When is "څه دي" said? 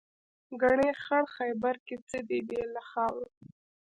2.09-2.39